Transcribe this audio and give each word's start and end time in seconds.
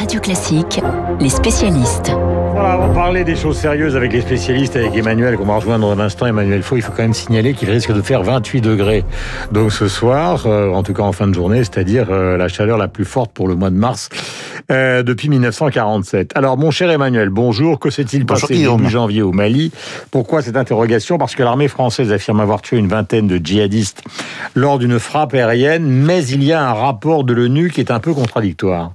Radio 0.00 0.18
Classique, 0.18 0.80
les 1.20 1.28
spécialistes. 1.28 2.10
Voilà, 2.52 2.78
on 2.78 2.86
va 2.86 2.94
parler 2.94 3.22
des 3.22 3.36
choses 3.36 3.58
sérieuses 3.58 3.96
avec 3.96 4.14
les 4.14 4.22
spécialistes, 4.22 4.74
avec 4.74 4.96
Emmanuel, 4.96 5.36
qu'on 5.36 5.44
va 5.44 5.56
rejoindre 5.56 5.86
dans 5.86 6.00
un 6.00 6.02
instant. 6.02 6.24
Emmanuel 6.24 6.62
Faux, 6.62 6.76
il 6.76 6.82
faut 6.82 6.92
quand 6.92 7.02
même 7.02 7.12
signaler 7.12 7.52
qu'il 7.52 7.68
risque 7.70 7.92
de 7.92 8.00
faire 8.00 8.22
28 8.22 8.62
degrés. 8.62 9.04
Donc 9.52 9.72
ce 9.72 9.88
soir, 9.88 10.46
euh, 10.46 10.70
en 10.70 10.82
tout 10.82 10.94
cas 10.94 11.02
en 11.02 11.12
fin 11.12 11.28
de 11.28 11.34
journée, 11.34 11.58
c'est-à-dire 11.58 12.06
euh, 12.08 12.38
la 12.38 12.48
chaleur 12.48 12.78
la 12.78 12.88
plus 12.88 13.04
forte 13.04 13.30
pour 13.32 13.46
le 13.46 13.56
mois 13.56 13.68
de 13.68 13.76
mars 13.76 14.08
euh, 14.70 15.02
depuis 15.02 15.28
1947. 15.28 16.32
Alors 16.34 16.56
mon 16.56 16.70
cher 16.70 16.90
Emmanuel, 16.90 17.28
bonjour. 17.28 17.78
Que 17.78 17.90
s'est-il 17.90 18.24
passé 18.24 18.56
début 18.56 18.88
janvier 18.88 19.20
au 19.20 19.32
Mali? 19.32 19.70
Pourquoi 20.10 20.40
cette 20.40 20.56
interrogation? 20.56 21.18
Parce 21.18 21.34
que 21.34 21.42
l'armée 21.42 21.68
française 21.68 22.10
affirme 22.10 22.40
avoir 22.40 22.62
tué 22.62 22.78
une 22.78 22.88
vingtaine 22.88 23.26
de 23.26 23.36
djihadistes 23.36 24.02
lors 24.54 24.78
d'une 24.78 24.98
frappe 24.98 25.34
aérienne, 25.34 25.84
mais 25.84 26.24
il 26.24 26.42
y 26.42 26.54
a 26.54 26.66
un 26.66 26.72
rapport 26.72 27.22
de 27.22 27.34
l'ONU 27.34 27.68
qui 27.68 27.80
est 27.80 27.90
un 27.90 28.00
peu 28.00 28.14
contradictoire. 28.14 28.92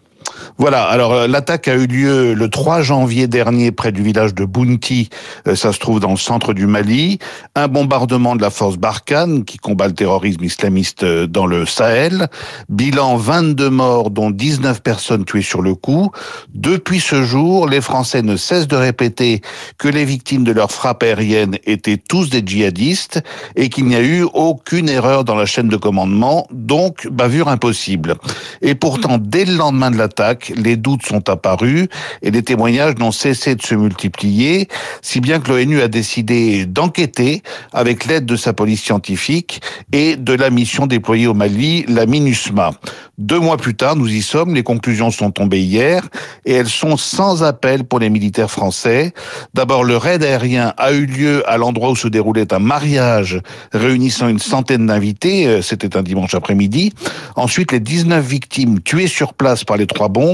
Voilà, 0.58 0.84
alors 0.84 1.14
euh, 1.14 1.28
l'attaque 1.28 1.68
a 1.68 1.76
eu 1.76 1.88
lieu 1.88 2.34
le 2.34 2.50
3 2.50 2.82
janvier 2.82 3.28
dernier 3.28 3.72
près 3.72 3.92
du 3.92 4.02
village 4.04 4.34
de 4.34 4.46
Bounti, 4.46 5.10
euh, 5.48 5.56
ça 5.56 5.74
se 5.74 5.80
trouve 5.80 6.00
dans 6.00 6.12
le 6.12 6.18
centre 6.18 6.54
du 6.54 6.68
Mali, 6.68 7.20
un 7.56 7.68
bombardement 7.68 8.36
de 8.36 8.42
la 8.42 8.50
force 8.50 8.78
Barkhane 8.78 9.44
qui 9.46 9.58
combat 9.58 9.88
le 9.88 9.94
terrorisme 9.94 10.44
islamiste 10.44 11.04
euh, 11.04 11.28
dans 11.28 11.46
le 11.46 11.66
Sahel, 11.66 12.28
bilan 12.70 13.18
22 13.18 13.70
morts 13.70 14.12
dont 14.12 14.32
19 14.32 14.82
personnes 14.82 15.26
tuées 15.26 15.42
sur 15.42 15.62
le 15.62 15.76
coup. 15.76 16.12
Depuis 16.54 17.00
ce 17.00 17.24
jour, 17.24 17.68
les 17.68 17.82
Français 17.82 18.22
ne 18.22 18.38
cessent 18.38 18.68
de 18.68 18.76
répéter 18.76 19.42
que 19.78 19.88
les 19.88 20.06
victimes 20.06 20.44
de 20.44 20.52
leur 20.52 20.72
frappe 20.72 21.04
aérienne 21.04 21.58
étaient 21.66 21.98
tous 21.98 22.30
des 22.30 22.44
djihadistes 22.46 23.22
et 23.56 23.70
qu'il 23.70 23.86
n'y 23.86 23.96
a 23.96 24.02
eu 24.02 24.24
aucune 24.34 24.90
erreur 24.90 25.24
dans 25.24 25.36
la 25.36 25.46
chaîne 25.46 25.70
de 25.70 25.78
commandement, 25.78 26.48
donc 26.52 27.08
bavure 27.08 27.48
impossible. 27.48 28.16
Et 28.62 28.76
pourtant, 28.76 29.18
dès 29.18 29.46
le 29.46 29.56
lendemain 29.56 29.92
de 29.92 29.98
l'attaque, 29.98 30.35
les 30.56 30.78
doutes 30.78 31.06
sont 31.06 31.30
apparus 31.30 31.88
et 32.22 32.32
les 32.32 32.44
témoignages 32.44 32.96
n'ont 32.98 33.12
cessé 33.12 33.56
de 33.56 33.62
se 33.62 33.76
multiplier, 33.76 34.68
si 35.02 35.22
bien 35.22 35.40
que 35.40 35.50
l'ONU 35.50 35.82
a 35.82 35.88
décidé 35.88 36.66
d'enquêter 36.66 37.42
avec 37.74 38.06
l'aide 38.06 38.26
de 38.26 38.36
sa 38.36 38.54
police 38.54 38.82
scientifique 38.82 39.62
et 39.92 40.16
de 40.16 40.34
la 40.34 40.50
mission 40.50 40.88
déployée 40.88 41.28
au 41.28 41.34
Mali, 41.34 41.86
la 41.88 42.06
MINUSMA. 42.06 42.72
Deux 43.18 43.40
mois 43.40 43.58
plus 43.58 43.76
tard, 43.76 43.96
nous 43.96 44.10
y 44.10 44.22
sommes, 44.22 44.54
les 44.54 44.64
conclusions 44.64 45.10
sont 45.10 45.32
tombées 45.32 45.62
hier 45.62 46.04
et 46.46 46.54
elles 46.54 46.68
sont 46.68 46.98
sans 46.98 47.44
appel 47.44 47.86
pour 47.86 48.00
les 48.00 48.10
militaires 48.10 48.52
français. 48.52 49.14
D'abord, 49.54 49.84
le 49.84 49.96
raid 49.96 50.22
aérien 50.24 50.74
a 50.78 50.92
eu 50.92 51.06
lieu 51.06 51.50
à 51.50 51.58
l'endroit 51.58 51.92
où 51.92 51.96
se 51.96 52.10
déroulait 52.10 52.54
un 52.54 52.60
mariage 52.60 53.40
réunissant 53.72 54.28
une 54.28 54.40
centaine 54.40 54.88
d'invités, 54.88 55.48
euh, 55.48 55.62
c'était 55.62 55.96
un 55.96 56.04
dimanche 56.04 56.36
après-midi. 56.36 56.94
Ensuite, 57.36 57.72
les 57.72 57.80
19 57.80 58.26
victimes 58.26 58.82
tuées 58.82 59.08
sur 59.08 59.34
place 59.34 59.64
par 59.64 59.78
les 59.78 59.88
trois 59.88 60.10
bombes 60.10 60.25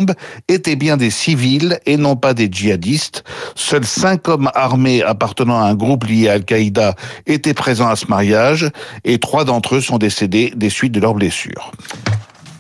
étaient 0.48 0.76
bien 0.76 0.98
des 0.98 1.10
civils 1.10 1.80
et 1.86 1.98
non 1.98 2.16
pas 2.16 2.34
des 2.34 2.50
djihadistes. 2.52 3.24
Seuls 3.56 3.86
cinq 3.86 4.28
hommes 4.28 4.50
armés 4.54 5.04
appartenant 5.04 5.60
à 5.62 5.66
un 5.66 5.76
groupe 5.76 6.06
lié 6.06 6.30
à 6.30 6.34
Al-Qaïda 6.34 6.96
étaient 7.28 7.54
présents 7.54 7.90
à 7.90 7.96
ce 7.96 8.08
mariage 8.08 8.70
et 9.04 9.20
trois 9.20 9.46
d'entre 9.46 9.76
eux 9.76 9.82
sont 9.82 9.98
décédés 9.98 10.54
des 10.56 10.70
suites 10.70 10.94
de 10.94 11.00
leurs 11.00 11.14
blessures. 11.14 11.72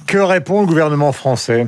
Que 0.08 0.18
répond 0.18 0.62
le 0.62 0.68
gouvernement 0.68 1.12
français? 1.12 1.68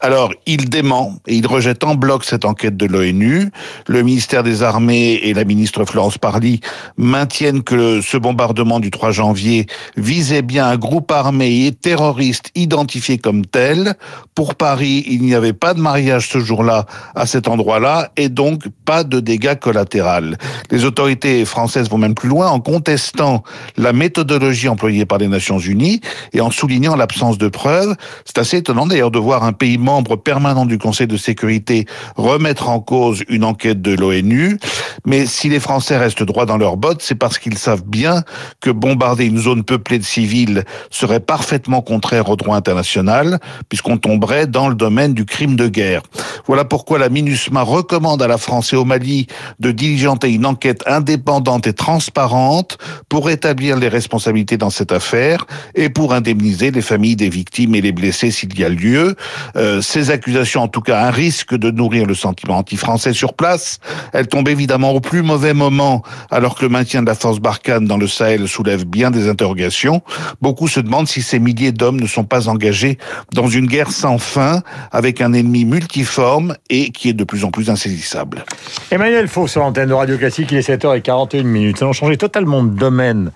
Alors, 0.00 0.32
il 0.46 0.68
dément 0.68 1.16
et 1.26 1.34
il 1.34 1.46
rejette 1.46 1.82
en 1.82 1.96
bloc 1.96 2.24
cette 2.24 2.44
enquête 2.44 2.76
de 2.76 2.86
l'ONU. 2.86 3.50
Le 3.88 4.02
ministère 4.02 4.44
des 4.44 4.62
Armées 4.62 5.14
et 5.14 5.34
la 5.34 5.44
ministre 5.44 5.84
Florence 5.84 6.18
Parly 6.18 6.60
maintiennent 6.96 7.64
que 7.64 8.00
ce 8.00 8.16
bombardement 8.16 8.78
du 8.78 8.92
3 8.92 9.10
janvier 9.10 9.66
visait 9.96 10.42
bien 10.42 10.68
un 10.68 10.76
groupe 10.76 11.10
armé 11.10 11.66
et 11.66 11.72
terroriste 11.72 12.50
identifié 12.54 13.18
comme 13.18 13.44
tel. 13.44 13.94
Pour 14.36 14.54
Paris, 14.54 15.04
il 15.08 15.22
n'y 15.22 15.34
avait 15.34 15.52
pas 15.52 15.74
de 15.74 15.80
mariage 15.80 16.28
ce 16.28 16.38
jour-là 16.38 16.86
à 17.16 17.26
cet 17.26 17.48
endroit-là 17.48 18.12
et 18.16 18.28
donc 18.28 18.68
pas 18.84 19.02
de 19.02 19.18
dégâts 19.18 19.56
collatéraux. 19.56 20.36
Les 20.70 20.84
autorités 20.84 21.44
françaises 21.44 21.90
vont 21.90 21.98
même 21.98 22.14
plus 22.14 22.28
loin 22.28 22.48
en 22.48 22.60
contestant 22.60 23.42
la 23.76 23.92
méthodologie 23.92 24.68
employée 24.68 25.06
par 25.06 25.18
les 25.18 25.26
Nations 25.26 25.58
Unies 25.58 26.00
et 26.32 26.40
en 26.40 26.52
soulignant 26.52 26.94
l'absence 26.94 27.36
de 27.36 27.48
preuves. 27.48 27.96
C'est 28.24 28.38
assez 28.38 28.58
étonnant 28.58 28.86
d'ailleurs 28.86 29.10
de 29.10 29.18
voir 29.18 29.42
un 29.42 29.52
pays 29.52 29.76
membre 29.88 30.16
permanent 30.16 30.66
du 30.66 30.76
Conseil 30.76 31.06
de 31.06 31.16
sécurité 31.16 31.86
remettre 32.16 32.68
en 32.68 32.78
cause 32.78 33.24
une 33.30 33.42
enquête 33.42 33.80
de 33.80 33.94
l'ONU. 33.94 34.58
Mais 35.06 35.24
si 35.24 35.48
les 35.48 35.60
Français 35.60 35.96
restent 35.96 36.22
droits 36.22 36.44
dans 36.44 36.58
leurs 36.58 36.76
bottes, 36.76 37.00
c'est 37.00 37.14
parce 37.14 37.38
qu'ils 37.38 37.56
savent 37.56 37.84
bien 37.86 38.22
que 38.60 38.68
bombarder 38.70 39.24
une 39.24 39.38
zone 39.38 39.64
peuplée 39.64 39.98
de 39.98 40.04
civils 40.04 40.64
serait 40.90 41.20
parfaitement 41.20 41.80
contraire 41.80 42.28
au 42.28 42.36
droit 42.36 42.54
international, 42.54 43.38
puisqu'on 43.70 43.96
tomberait 43.96 44.46
dans 44.46 44.68
le 44.68 44.74
domaine 44.74 45.14
du 45.14 45.24
crime 45.24 45.56
de 45.56 45.68
guerre. 45.68 46.02
Voilà 46.46 46.66
pourquoi 46.66 46.98
la 46.98 47.08
MINUSMA 47.08 47.62
recommande 47.62 48.20
à 48.20 48.28
la 48.28 48.36
France 48.36 48.74
et 48.74 48.76
au 48.76 48.84
Mali 48.84 49.26
de 49.58 49.70
diligenter 49.70 50.30
une 50.30 50.44
enquête 50.44 50.82
indépendante 50.86 51.66
et 51.66 51.72
transparente 51.72 52.76
pour 53.08 53.30
établir 53.30 53.78
les 53.78 53.88
responsabilités 53.88 54.58
dans 54.58 54.68
cette 54.68 54.92
affaire 54.92 55.46
et 55.74 55.88
pour 55.88 56.12
indemniser 56.12 56.70
les 56.72 56.82
familles 56.82 57.16
des 57.16 57.30
victimes 57.30 57.74
et 57.74 57.80
les 57.80 57.92
blessés 57.92 58.30
s'il 58.30 58.58
y 58.58 58.64
a 58.64 58.68
lieu. 58.68 59.16
Euh, 59.56 59.77
ces 59.80 60.10
accusations, 60.10 60.62
en 60.62 60.68
tout 60.68 60.80
cas, 60.80 61.02
un 61.02 61.10
risque 61.10 61.54
de 61.54 61.70
nourrir 61.70 62.06
le 62.06 62.14
sentiment 62.14 62.58
anti-français 62.58 63.12
sur 63.12 63.34
place. 63.34 63.78
Elles 64.12 64.28
tombent 64.28 64.48
évidemment 64.48 64.92
au 64.92 65.00
plus 65.00 65.22
mauvais 65.22 65.54
moment, 65.54 66.02
alors 66.30 66.54
que 66.54 66.62
le 66.62 66.68
maintien 66.68 67.02
de 67.02 67.06
la 67.06 67.14
force 67.14 67.40
Barkhane 67.40 67.86
dans 67.86 67.96
le 67.96 68.06
Sahel 68.06 68.48
soulève 68.48 68.84
bien 68.84 69.10
des 69.10 69.28
interrogations. 69.28 70.02
Beaucoup 70.40 70.68
se 70.68 70.80
demandent 70.80 71.08
si 71.08 71.22
ces 71.22 71.38
milliers 71.38 71.72
d'hommes 71.72 72.00
ne 72.00 72.06
sont 72.06 72.24
pas 72.24 72.48
engagés 72.48 72.98
dans 73.32 73.48
une 73.48 73.66
guerre 73.66 73.92
sans 73.92 74.18
fin, 74.18 74.62
avec 74.92 75.20
un 75.20 75.32
ennemi 75.32 75.64
multiforme 75.64 76.56
et 76.70 76.90
qui 76.90 77.08
est 77.08 77.14
de 77.14 77.24
plus 77.24 77.44
en 77.44 77.50
plus 77.50 77.70
insaisissable. 77.70 78.44
Emmanuel 78.90 79.28
Faux 79.28 79.46
sur 79.46 79.60
l'antenne 79.60 79.88
de 79.88 79.94
Radio 79.94 80.16
Classique, 80.16 80.48
il 80.52 80.58
est 80.58 80.68
7h41 80.68 81.42
minutes. 81.42 81.76
Nous 81.76 81.84
allons 81.84 81.92
changer 81.92 82.16
totalement 82.16 82.62
de 82.62 82.70
domaine 82.70 83.30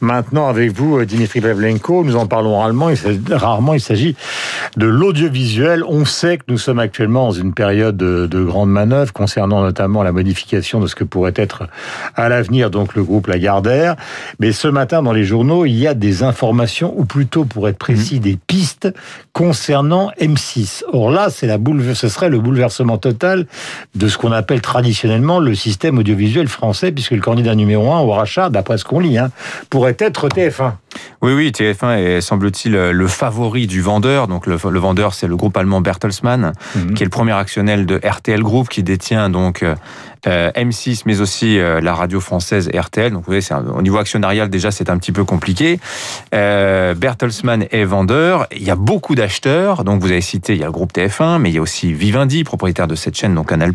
maintenant 0.00 0.48
avec 0.48 0.72
vous, 0.72 1.04
Dimitri 1.04 1.40
Pavlenko. 1.40 2.04
Nous 2.04 2.16
en 2.16 2.26
parlons 2.26 2.58
rarement. 2.58 2.90
rarement, 3.30 3.74
il 3.74 3.80
s'agit 3.80 4.16
de 4.76 4.86
l'audiovisuel 4.86 5.84
on 5.88 6.04
sait 6.04 6.38
que 6.38 6.44
nous 6.48 6.58
sommes 6.58 6.78
actuellement 6.78 7.26
dans 7.26 7.32
une 7.32 7.54
période 7.54 7.96
de, 7.96 8.26
de 8.26 8.42
grande 8.42 8.70
manœuvre 8.70 9.12
concernant 9.12 9.62
notamment 9.62 10.02
la 10.02 10.12
modification 10.12 10.80
de 10.80 10.86
ce 10.86 10.94
que 10.94 11.04
pourrait 11.04 11.34
être 11.36 11.68
à 12.14 12.28
l'avenir 12.28 12.70
donc 12.70 12.94
le 12.94 13.02
groupe 13.02 13.26
Lagardère. 13.26 13.96
Mais 14.40 14.52
ce 14.52 14.68
matin 14.68 15.02
dans 15.02 15.12
les 15.12 15.24
journaux, 15.24 15.64
il 15.66 15.74
y 15.74 15.86
a 15.86 15.94
des 15.94 16.22
informations, 16.22 16.94
ou 16.96 17.04
plutôt 17.04 17.44
pour 17.44 17.68
être 17.68 17.78
précis, 17.78 18.16
mmh. 18.16 18.22
des 18.22 18.38
pistes 18.46 18.88
concernant 19.32 20.10
M6. 20.20 20.82
Or 20.92 21.10
là, 21.10 21.28
c'est 21.30 21.46
la 21.46 21.58
boule, 21.58 21.94
ce 21.94 22.08
serait 22.08 22.28
le 22.28 22.38
bouleversement 22.38 22.98
total 22.98 23.46
de 23.94 24.08
ce 24.08 24.18
qu'on 24.18 24.32
appelle 24.32 24.60
traditionnellement 24.60 25.38
le 25.40 25.54
système 25.54 25.98
audiovisuel 25.98 26.48
français, 26.48 26.92
puisque 26.92 27.12
le 27.12 27.20
candidat 27.20 27.54
numéro 27.54 27.92
un 27.92 28.00
au 28.00 28.12
rachat, 28.12 28.50
d'après 28.50 28.78
ce 28.78 28.84
qu'on 28.84 29.00
lit, 29.00 29.18
hein, 29.18 29.30
pourrait 29.70 29.96
être 29.98 30.28
TF1. 30.28 30.72
Oui, 31.22 31.32
oui, 31.32 31.50
TF1 31.50 31.98
est, 31.98 32.20
semble-t-il, 32.20 32.72
le 32.72 33.06
favori 33.06 33.66
du 33.66 33.80
vendeur. 33.80 34.28
Donc, 34.28 34.46
le, 34.46 34.56
vendeur, 34.56 35.14
c'est 35.14 35.26
le 35.26 35.36
groupe 35.36 35.56
allemand 35.56 35.80
Bertelsmann, 35.80 36.52
mhm. 36.74 36.94
qui 36.94 37.02
est 37.02 37.06
le 37.06 37.10
premier 37.10 37.32
actionnaire 37.32 37.84
de 37.84 38.00
RTL 38.04 38.42
Group, 38.42 38.68
qui 38.68 38.82
détient 38.82 39.30
donc 39.30 39.62
euh, 39.62 39.74
euh, 40.26 40.50
M6, 40.52 41.02
mais 41.06 41.20
aussi 41.20 41.58
euh, 41.58 41.80
la 41.80 41.94
radio 41.94 42.20
française 42.20 42.68
RTL. 42.74 43.12
Donc, 43.12 43.24
vous 43.26 43.32
voyez, 43.32 43.46
au 43.74 43.82
niveau 43.82 43.98
actionnarial, 43.98 44.48
déjà, 44.48 44.70
c'est 44.70 44.90
un 44.90 44.98
petit 44.98 45.12
peu 45.12 45.24
compliqué. 45.24 45.78
Euh, 46.34 46.94
Bertelsmann 46.94 47.66
est 47.70 47.84
vendeur. 47.84 48.46
Il 48.52 48.62
y 48.62 48.70
a 48.70 48.76
beaucoup 48.76 49.14
d'acheteurs. 49.14 49.84
Donc, 49.84 50.00
vous 50.00 50.10
avez 50.10 50.20
cité, 50.20 50.54
il 50.54 50.60
y 50.60 50.62
a 50.62 50.66
le 50.66 50.72
groupe 50.72 50.92
TF1, 50.92 51.38
mais 51.38 51.50
il 51.50 51.54
y 51.54 51.58
a 51.58 51.62
aussi 51.62 51.92
Vivendi, 51.92 52.44
propriétaire 52.44 52.88
de 52.88 52.94
cette 52.94 53.16
chaîne, 53.16 53.34
donc 53.34 53.48
Canal+. 53.50 53.72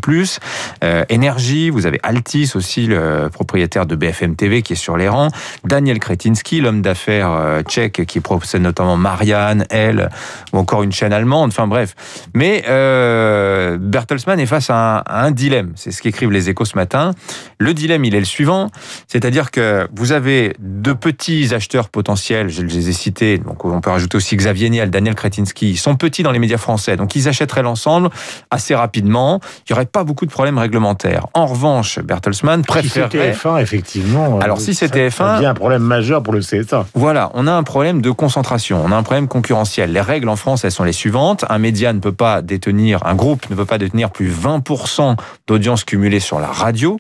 Euh, 0.84 1.06
Énergie, 1.10 1.70
vous 1.70 1.86
avez 1.86 2.00
Altis 2.04 2.52
aussi, 2.56 2.88
le 2.88 3.30
propriétaire 3.32 3.86
de 3.86 3.96
BFM 3.96 4.36
TV, 4.36 4.62
qui 4.62 4.74
est 4.74 4.78
sur 4.78 4.98
les 4.98 5.08
rangs. 5.08 5.30
Daniel 5.64 6.00
Kretinsky, 6.00 6.60
l'homme 6.60 6.82
d'affaires 6.82 7.11
euh, 7.20 7.62
tchèque, 7.64 8.06
qui 8.06 8.20
possède 8.20 8.62
notamment 8.62 8.98
Marianne, 8.98 9.66
Elle, 9.70 10.10
ou 10.54 10.58
encore 10.58 10.84
une 10.84 10.92
chaîne 10.92 11.14
allemande. 11.14 11.50
Enfin, 11.50 11.68
bref. 11.68 11.96
Mais 12.34 12.64
euh, 12.70 13.78
Bertelsmann 13.80 14.40
est 14.40 14.46
face 14.46 14.70
à 14.70 14.76
un, 14.76 14.98
à 15.00 15.24
un 15.26 15.32
dilemme. 15.32 15.74
C'est 15.76 15.92
ce 15.92 16.02
qu'écrivent 16.02 16.32
les 16.32 16.50
échos 16.50 16.66
ce 16.66 16.76
matin. 16.76 17.12
Le 17.58 17.74
dilemme, 17.74 18.06
il 18.06 18.16
est 18.16 18.20
le 18.20 18.26
suivant, 18.26 18.70
c'est-à-dire 19.08 19.52
que 19.52 19.88
vous 19.94 20.12
avez 20.12 20.56
de 20.60 20.94
petits 20.94 21.54
acheteurs 21.54 21.90
potentiels, 21.90 22.50
je 22.50 22.62
les 22.62 22.90
ai 22.90 22.94
cités, 22.94 23.38
donc 23.38 23.66
on 23.66 23.82
peut 23.82 23.90
rajouter 23.90 24.18
aussi 24.18 24.36
Xavier 24.36 24.70
Niel, 24.70 24.90
Daniel 24.90 25.16
Kretinsky, 25.16 25.72
ils 25.72 25.78
sont 25.78 25.96
petits 25.96 26.24
dans 26.24 26.32
les 26.32 26.40
médias 26.40 26.58
français, 26.58 26.98
donc 26.98 27.16
ils 27.16 27.28
achèteraient 27.28 27.64
l'ensemble 27.64 28.10
assez 28.50 28.76
rapidement, 28.76 29.40
il 29.60 29.74
n'y 29.74 29.76
aurait 29.76 29.86
pas 29.86 30.04
beaucoup 30.04 30.26
de 30.26 30.32
problèmes 30.32 30.58
réglementaires. 30.58 31.28
En 31.34 31.46
revanche, 31.46 32.00
Bertelsmann 32.00 32.64
préférerait... 32.64 33.34
Si 33.34 33.48
TF1, 33.48 33.62
effectivement. 33.62 34.40
Alors 34.40 34.60
si 34.60 34.74
c'est 34.74 34.94
TF1... 34.94 35.12
Ça 35.12 35.50
un 35.50 35.54
problème 35.54 35.84
majeur 35.84 36.24
pour 36.24 36.34
le 36.34 36.40
CSA. 36.40 36.86
Voilà, 37.02 37.32
on 37.34 37.48
a 37.48 37.52
un 37.52 37.64
problème 37.64 38.00
de 38.04 38.12
concentration, 38.12 38.80
on 38.86 38.92
a 38.92 38.96
un 38.96 39.02
problème 39.02 39.28
concurrentiel. 39.28 39.92
Les 39.92 40.02
règles 40.02 40.30
en 40.30 40.36
France, 40.36 40.66
elles 40.66 40.72
sont 40.72 40.84
les 40.84 40.94
suivantes. 40.94 41.46
Un 41.50 41.58
média 41.58 41.94
ne 41.94 42.00
peut 42.00 42.12
pas 42.12 42.44
détenir, 42.44 43.04
un 43.08 43.16
groupe 43.16 43.50
ne 43.50 43.56
peut 43.56 43.66
pas 43.66 43.80
détenir 43.80 44.12
plus 44.12 44.30
20% 44.30 45.16
d'audience 45.48 45.84
cumulée 45.84 46.20
sur 46.20 46.40
la 46.40 46.46
radio. 46.46 47.00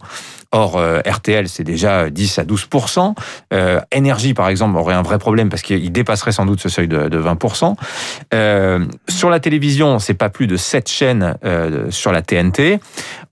Or, 0.52 0.78
euh, 0.78 1.00
RTL, 1.06 1.48
c'est 1.48 1.64
déjà 1.64 2.10
10 2.10 2.40
à 2.40 2.44
12% 2.44 3.16
euh, 3.54 3.80
Énergie, 3.92 4.34
par 4.34 4.50
exemple, 4.50 4.78
aurait 4.78 4.94
un 4.94 5.02
vrai 5.02 5.18
problème 5.18 5.50
parce 5.50 5.62
qu'il 5.62 5.92
dépasserait 5.92 6.32
sans 6.32 6.46
doute 6.46 6.60
ce 6.60 6.70
seuil 6.70 6.88
de, 6.88 7.08
de 7.08 7.22
20% 7.22 7.76
euh, 8.34 8.86
Sur 9.08 9.30
la 9.30 9.40
télévision, 9.40 10.00
c'est 10.00 10.14
pas 10.14 10.30
plus 10.30 10.48
de 10.48 10.58
7 10.58 10.90
chaînes 10.90 11.36
euh, 11.46 11.90
sur 11.90 12.12
la 12.12 12.22
TNT. 12.22 12.80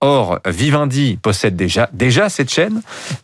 Or, 0.02 0.40
Vivendi 0.46 1.20
possède 1.22 1.58
déjà, 1.58 1.90
déjà 1.92 2.30
cette 2.30 2.50
chaîne 2.50 2.82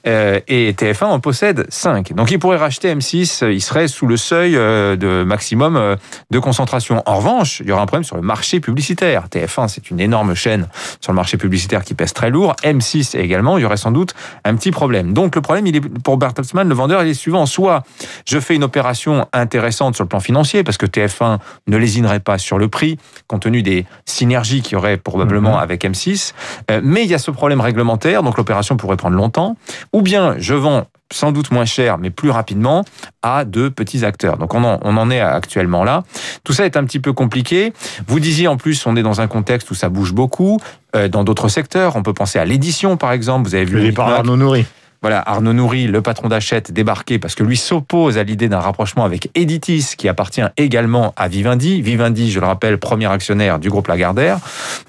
euh, 0.07 0.41
et 0.49 0.73
TF1 0.73 1.05
en 1.05 1.19
possède 1.21 1.65
5. 1.69 2.13
Donc, 2.13 2.31
il 2.31 2.39
pourrait 2.39 2.57
racheter 2.57 2.93
M6, 2.93 3.49
il 3.49 3.61
serait 3.61 3.87
sous 3.87 4.07
le 4.07 4.17
seuil 4.17 4.57
euh, 4.57 4.97
de 4.97 5.23
maximum 5.23 5.77
euh, 5.77 5.95
de 6.31 6.39
concentration. 6.39 7.01
En 7.05 7.17
revanche, 7.17 7.61
il 7.61 7.67
y 7.67 7.71
aura 7.71 7.81
un 7.81 7.85
problème 7.85 8.03
sur 8.03 8.17
le 8.17 8.21
marché 8.21 8.59
publicitaire. 8.59 9.27
TF1, 9.31 9.69
c'est 9.69 9.89
une 9.89 10.01
énorme 10.01 10.35
chaîne 10.35 10.67
sur 10.99 11.13
le 11.13 11.15
marché 11.15 11.37
publicitaire 11.37 11.85
qui 11.85 11.93
pèse 11.93 12.11
très 12.11 12.29
lourd. 12.29 12.55
M6 12.63 13.17
également, 13.17 13.57
il 13.57 13.61
y 13.61 13.65
aurait 13.65 13.77
sans 13.85 13.91
doute 13.91 14.15
un 14.43 14.55
petit 14.55 14.71
problème. 14.71 15.13
Donc, 15.13 15.35
le 15.35 15.41
problème, 15.41 15.67
il 15.67 15.75
est 15.75 15.81
pour 15.81 16.17
Bertelsmann, 16.17 16.67
le 16.67 16.73
vendeur, 16.73 17.03
il 17.03 17.09
est 17.09 17.13
suivant. 17.13 17.45
Soit 17.45 17.83
je 18.25 18.39
fais 18.39 18.55
une 18.55 18.63
opération 18.63 19.27
intéressante 19.31 19.93
sur 19.93 20.03
le 20.03 20.09
plan 20.09 20.19
financier, 20.19 20.63
parce 20.63 20.77
que 20.77 20.87
TF1 20.87 21.37
ne 21.67 21.77
lésinerait 21.77 22.19
pas 22.19 22.39
sur 22.39 22.57
le 22.57 22.67
prix, 22.67 22.97
compte 23.27 23.43
tenu 23.43 23.61
des 23.61 23.85
synergies 24.05 24.63
qu'il 24.63 24.73
y 24.73 24.75
aurait 24.75 24.97
probablement 24.97 25.57
mmh. 25.57 25.61
avec 25.61 25.85
M6. 25.85 26.33
Euh, 26.71 26.81
mais 26.83 27.03
il 27.03 27.09
y 27.09 27.13
a 27.13 27.19
ce 27.19 27.29
problème 27.29 27.61
réglementaire, 27.61 28.23
donc 28.23 28.37
l'opération 28.37 28.75
pourrait 28.75 28.97
prendre 28.97 29.15
longtemps. 29.15 29.55
Ou 29.93 30.01
bien 30.01 30.33
je 30.39 30.55
vends 30.55 30.87
sans 31.13 31.31
doute 31.31 31.51
moins 31.51 31.65
cher, 31.65 31.97
mais 31.97 32.09
plus 32.09 32.29
rapidement, 32.29 32.83
à 33.21 33.45
de 33.45 33.69
petits 33.69 34.03
acteurs. 34.05 34.37
Donc 34.37 34.53
on 34.53 34.63
en, 34.63 34.79
on 34.81 34.97
en 34.97 35.09
est 35.09 35.19
actuellement 35.19 35.83
là. 35.83 36.03
Tout 36.43 36.53
ça 36.53 36.65
est 36.65 36.77
un 36.77 36.83
petit 36.83 36.99
peu 36.99 37.13
compliqué. 37.13 37.73
Vous 38.07 38.19
disiez 38.19 38.47
en 38.47 38.57
plus, 38.57 38.85
on 38.85 38.95
est 38.95 39.03
dans 39.03 39.21
un 39.21 39.27
contexte 39.27 39.69
où 39.71 39.75
ça 39.75 39.89
bouge 39.89 40.13
beaucoup. 40.13 40.59
Euh, 40.95 41.07
dans 41.07 41.23
d'autres 41.23 41.47
secteurs, 41.47 41.95
on 41.95 42.03
peut 42.03 42.13
penser 42.13 42.39
à 42.39 42.45
l'édition 42.45 42.97
par 42.97 43.11
exemple. 43.11 43.47
Vous 43.47 43.55
avez 43.55 43.65
vu 43.65 43.77
le 43.77 43.83
départ 43.83 44.09
d'Arnaud 44.09 44.37
Nourri. 44.37 44.65
Voilà, 45.05 45.21
Arnaud 45.23 45.53
Nourri, 45.53 45.85
le 45.85 46.01
patron 46.01 46.29
d'Achette, 46.29 46.71
débarqué 46.71 47.19
parce 47.19 47.35
que 47.35 47.43
lui 47.43 47.57
s'oppose 47.57 48.17
à 48.17 48.23
l'idée 48.23 48.49
d'un 48.49 48.59
rapprochement 48.59 49.05
avec 49.05 49.29
Editis, 49.35 49.93
qui 49.95 50.09
appartient 50.09 50.41
également 50.57 51.13
à 51.15 51.27
Vivendi. 51.27 51.79
Vivendi, 51.83 52.31
je 52.31 52.39
le 52.39 52.47
rappelle, 52.47 52.79
premier 52.79 53.05
actionnaire 53.05 53.59
du 53.59 53.69
groupe 53.69 53.87
Lagardère. 53.87 54.39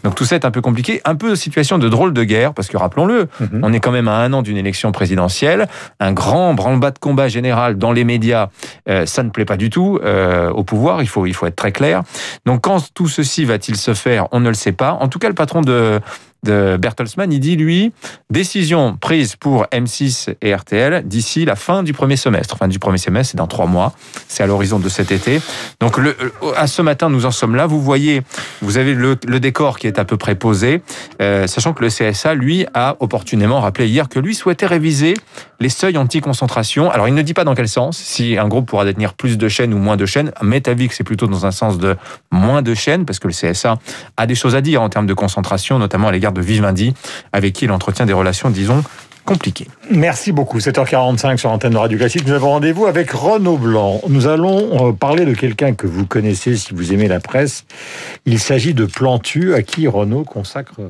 Donc 0.05 0.15
tout 0.15 0.25
ça 0.25 0.37
est 0.37 0.47
un 0.47 0.51
peu 0.51 0.63
compliqué, 0.63 1.03
un 1.05 1.17
peu 1.17 1.37
situation 1.37 1.77
de 1.77 1.87
drôle 1.91 2.15
de 2.15 2.25
guerre, 2.25 2.55
parce 2.55 2.69
que 2.69 2.79
rappelons-le, 2.79 3.29
mhm. 3.41 3.61
on 3.63 3.75
est 3.75 3.81
quand 3.81 3.91
même 3.91 4.09
à 4.09 4.17
un 4.17 4.33
an 4.33 4.41
d'une 4.41 4.57
élection 4.57 4.91
présidentielle, 4.91 5.69
un 6.01 6.15
grand 6.15 6.55
branle-bas 6.55 6.93
de 6.93 6.99
combat 6.99 7.29
général 7.29 7.77
dans 7.77 7.93
les 7.93 8.05
médias, 8.05 8.49
euh, 8.89 9.05
ça 9.05 9.23
ne 9.23 9.29
plaît 9.29 9.45
pas 9.45 9.59
du 9.59 9.69
tout 9.69 9.99
euh, 10.03 10.49
au 10.49 10.65
pouvoir, 10.65 11.03
il 11.03 11.09
faut, 11.09 11.27
il 11.27 11.35
faut 11.35 11.45
être 11.45 11.57
très 11.57 11.73
clair. 11.73 12.01
Donc 12.47 12.63
quand 12.63 12.91
tout 12.95 13.09
ceci 13.09 13.45
va-t-il 13.45 13.77
se 13.77 13.93
faire, 13.93 14.29
on 14.33 14.41
ne 14.41 14.49
le 14.49 14.55
sait 14.55 14.73
pas. 14.73 14.93
En 14.93 15.09
tout 15.09 15.19
cas, 15.19 15.29
le 15.29 15.35
patron 15.35 15.61
de 15.61 16.01
de 16.47 16.79
Bertelsmann, 16.81 17.31
il 17.33 17.41
dit, 17.41 17.57
lui, 17.57 17.93
décision 18.31 18.97
prise 18.99 19.37
pour 19.37 19.65
M6 19.73 20.35
et 20.41 20.55
RTL 20.55 21.03
d'ici 21.07 21.45
la 21.45 21.57
fin 21.57 21.83
du 21.83 21.93
premier 21.93 22.17
semestre. 22.17 22.57
Fin 22.57 22.69
du 22.69 22.79
premier 22.79 22.99
semestre, 22.99 23.33
c'est 23.33 23.37
dans 23.37 23.47
trois 23.47 23.67
mois. 23.67 23.93
C'est 24.29 24.43
à 24.43 24.47
l'horizon 24.47 24.79
de 24.79 24.89
cet 24.89 25.13
été. 25.13 25.41
Donc, 25.81 25.99
le, 25.99 26.17
à 26.57 26.67
ce 26.67 26.81
matin, 26.83 27.11
nous 27.11 27.27
en 27.27 27.31
sommes 27.31 27.55
là. 27.55 27.67
Vous 27.67 27.83
voyez, 27.83 28.23
vous 28.63 28.79
avez 28.79 28.95
le, 28.95 29.17
décor 29.41 29.79
qui 29.79 29.87
est 29.87 29.99
à 29.99 30.05
peu 30.05 30.17
près 30.17 30.35
posé, 30.35 30.81
euh, 31.21 31.47
sachant 31.47 31.75
que 31.75 31.83
le 31.83 31.91
CSA, 31.91 32.35
lui, 32.35 32.67
a 32.73 32.97
opportunément 33.01 33.61
rappelé 33.61 33.89
hier 33.89 34.09
que 34.09 34.19
lui 34.19 34.35
souhaitait 34.35 34.67
réviser 34.67 35.15
les 35.61 35.69
seuils 35.69 35.99
anti-concentration. 35.99 36.91
Alors, 36.91 37.09
il 37.09 37.15
ne 37.15 37.23
dit 37.23 37.35
pas 37.35 37.45
dans 37.45 37.55
quel 37.55 37.69
sens, 37.69 37.99
si 37.99 38.39
un 38.39 38.49
groupe 38.49 38.67
pourra 38.67 38.85
détenir 38.85 39.15
plus 39.15 39.37
de 39.37 39.49
chaînes 39.49 39.75
ou 39.75 39.79
moins 39.79 39.97
de 39.97 40.07
chaînes. 40.07 40.31
que 40.31 40.95
c'est 40.95 41.05
plutôt 41.05 41.27
dans 41.27 41.47
un 41.47 41.51
sens 41.51 41.79
de 41.79 41.97
moins 42.31 42.63
de 42.63 42.75
chaînes, 42.75 43.05
parce 43.05 43.19
que 43.19 43.29
le 43.29 43.35
CSA 43.35 43.79
a 44.17 44.27
des 44.27 44.35
choses 44.35 44.55
à 44.55 44.61
dire 44.61 44.83
en 44.83 44.89
termes 44.89 45.07
de 45.07 45.15
concentration, 45.15 45.79
notamment 45.79 46.09
à 46.09 46.13
l'égard 46.13 46.33
de 46.37 46.43
Vivendi, 46.43 46.95
avec 47.33 47.55
qui 47.55 47.65
il 47.65 47.73
entretient 47.73 48.07
des 48.07 48.13
relations, 48.13 48.51
disons, 48.51 48.85
compliquées. 49.25 49.67
Merci 49.91 50.33
beaucoup. 50.33 50.59
7h45 50.59 51.37
sur 51.37 51.51
l'antenne 51.51 51.73
de 51.73 51.77
Radio 51.77 51.99
Classique. 51.99 52.27
Nous 52.27 52.33
avons 52.33 52.51
rendez-vous 52.51 52.87
avec 52.87 53.11
Renaud 53.11 53.59
Blanc. 53.59 54.01
Nous 54.09 54.29
allons 54.29 54.91
euh, 54.91 54.93
parler 54.93 55.25
de 55.25 55.35
quelqu'un 55.35 55.75
que 55.75 55.87
vous 55.87 56.07
connaissez 56.07 56.57
si 56.57 56.73
vous 56.73 56.93
aimez 56.93 57.09
la 57.09 57.21
presse. 57.21 57.65
Il 58.25 58.39
s'agit 58.39 58.73
de 58.73 58.87
Plantu, 58.87 59.55
à 59.55 59.63
qui 59.63 59.89
Renaud 59.89 60.25
consacre. 60.25 60.81